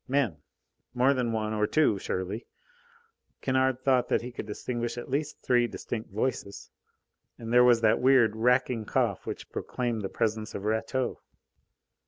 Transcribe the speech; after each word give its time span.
Men! 0.07 0.37
More 0.95 1.13
than 1.13 1.31
one 1.31 1.53
or 1.53 1.67
two, 1.67 1.99
surely! 1.99 2.47
Kennard 3.41 3.83
thought 3.85 4.09
that 4.09 4.23
he 4.23 4.31
could 4.31 4.47
distinguish 4.47 4.97
at 4.97 5.11
least 5.11 5.43
three 5.43 5.67
distinct 5.67 6.09
voices; 6.09 6.71
and 7.37 7.53
there 7.53 7.63
was 7.63 7.81
that 7.81 8.01
weird, 8.01 8.35
racking 8.35 8.85
cough 8.85 9.27
which 9.27 9.51
proclaimed 9.51 10.01
the 10.01 10.09
presence 10.09 10.55
of 10.55 10.63
Rateau. 10.63 11.21